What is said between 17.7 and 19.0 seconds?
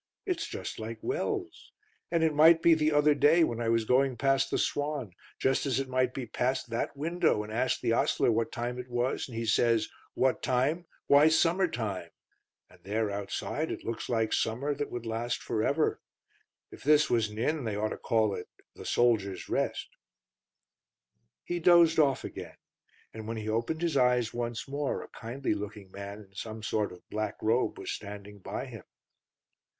ought to call it The